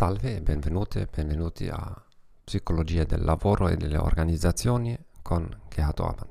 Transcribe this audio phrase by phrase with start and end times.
[0.00, 2.04] Salve e benvenute e benvenuti a
[2.42, 6.28] Psicologia del lavoro e delle organizzazioni con Gerhard Orban,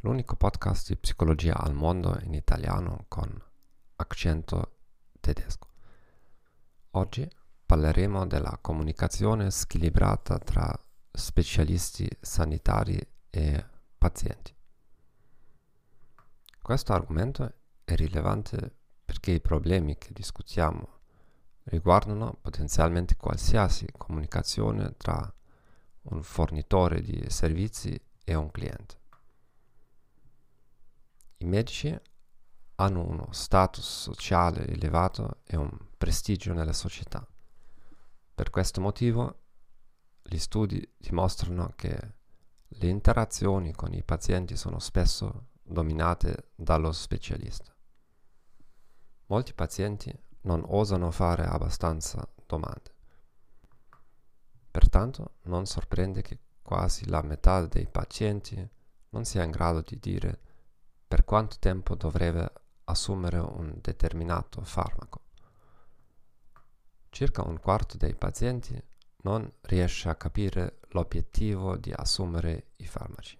[0.00, 3.26] l'unico podcast di psicologia al mondo in italiano con
[3.96, 4.80] accento
[5.20, 5.68] tedesco.
[6.90, 7.26] Oggi
[7.64, 10.78] parleremo della comunicazione squilibrata tra
[11.10, 13.64] specialisti sanitari e
[13.96, 14.54] pazienti.
[16.60, 18.70] Questo argomento è rilevante
[19.02, 20.96] perché i problemi che discutiamo
[21.68, 25.32] riguardano potenzialmente qualsiasi comunicazione tra
[26.02, 28.96] un fornitore di servizi e un cliente.
[31.38, 31.96] I medici
[32.76, 37.26] hanno uno status sociale elevato e un prestigio nella società.
[38.34, 39.42] Per questo motivo
[40.22, 42.14] gli studi dimostrano che
[42.66, 47.74] le interazioni con i pazienti sono spesso dominate dallo specialista.
[49.26, 52.94] Molti pazienti non osano fare abbastanza domande.
[54.70, 58.66] Pertanto non sorprende che quasi la metà dei pazienti
[59.10, 60.40] non sia in grado di dire
[61.06, 62.50] per quanto tempo dovrebbe
[62.84, 65.20] assumere un determinato farmaco.
[67.10, 68.82] Circa un quarto dei pazienti
[69.24, 73.38] non riesce a capire l'obiettivo di assumere i farmaci.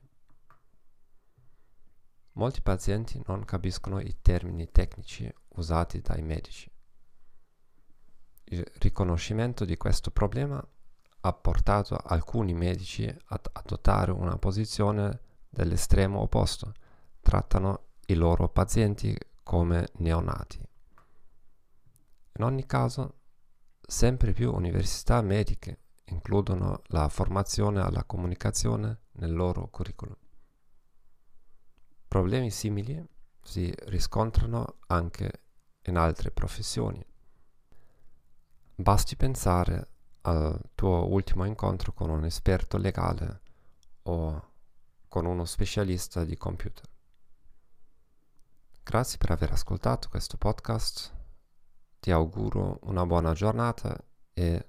[2.32, 6.70] Molti pazienti non capiscono i termini tecnici usati dai medici.
[8.50, 10.66] Il riconoscimento di questo problema
[11.20, 16.72] ha portato alcuni medici ad adottare una posizione dell'estremo opposto.
[17.20, 20.66] Trattano i loro pazienti come neonati.
[22.38, 23.18] In ogni caso,
[23.80, 30.16] sempre più università mediche includono la formazione alla comunicazione nel loro curriculum.
[32.06, 33.06] Problemi simili
[33.42, 35.42] si riscontrano anche
[35.82, 37.04] in altre professioni.
[38.80, 39.88] Basti pensare
[40.20, 43.40] al tuo ultimo incontro con un esperto legale
[44.02, 44.52] o
[45.08, 46.88] con uno specialista di computer.
[48.84, 51.12] Grazie per aver ascoltato questo podcast,
[51.98, 54.00] ti auguro una buona giornata
[54.32, 54.68] e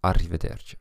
[0.00, 0.76] arrivederci.